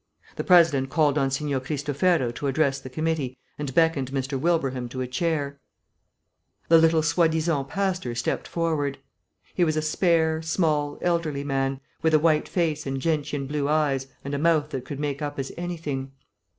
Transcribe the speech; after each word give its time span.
The 0.35 0.43
President 0.43 0.89
called 0.89 1.15
on 1.19 1.29
Signor 1.29 1.59
Cristofero 1.59 2.33
to 2.33 2.47
address 2.47 2.79
the 2.79 2.89
committee, 2.89 3.37
and 3.59 3.71
beckoned 3.75 4.11
Mr. 4.11 4.35
Wilbraham 4.39 4.89
to 4.89 5.01
a 5.01 5.05
chair. 5.05 5.59
The 6.69 6.79
little 6.79 7.03
soi 7.03 7.27
disant 7.27 7.67
pastor 7.69 8.15
stepped 8.15 8.47
forward. 8.47 8.97
He 9.53 9.63
was 9.63 9.77
a 9.77 9.81
spare, 9.83 10.41
small, 10.41 10.97
elderly 11.03 11.43
man, 11.43 11.81
with 12.01 12.15
a 12.15 12.19
white 12.19 12.49
face 12.49 12.87
and 12.87 12.99
gentian 12.99 13.45
blue 13.45 13.69
eyes 13.69 14.07
and 14.25 14.33
a 14.33 14.39
mouth 14.39 14.71
that 14.71 14.85
could 14.85 14.99
make 14.99 15.21
up 15.21 15.37
as 15.37 15.51
anything. 15.55 16.11